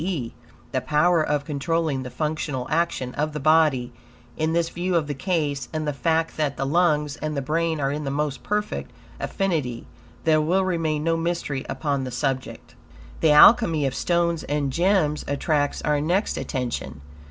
e., 0.03 0.33
the 0.71 0.81
power 0.81 1.21
of 1.21 1.45
controlling 1.45 2.01
the 2.01 2.09
functional 2.09 2.65
action 2.71 3.13
of 3.13 3.33
the 3.33 3.39
body, 3.39 3.93
in 4.35 4.51
this 4.51 4.69
view 4.69 4.95
of 4.95 5.05
the 5.05 5.13
case, 5.13 5.69
and 5.71 5.87
the 5.87 5.93
fact 5.93 6.37
that, 6.37 6.57
the 6.57 6.65
lungs 6.65 7.17
and 7.17 7.37
the 7.37 7.39
brain 7.39 7.79
are 7.79 7.91
in 7.91 8.03
the 8.03 8.09
most 8.09 8.41
perfect 8.41 8.89
affinity, 9.19 9.85
there 10.23 10.41
will 10.41 10.65
remain 10.65 11.03
no 11.03 11.15
mystery 11.15 11.63
upon 11.69 12.03
the 12.03 12.09
subject. 12.09 12.73
The 13.19 13.29
Alchemy 13.31 13.85
of 13.85 13.93
stones 13.93 14.43
and 14.45 14.73
gems 14.73 15.23
attracts 15.27 15.83
our 15.83 16.01
next 16.01 16.35
attention. 16.35 17.01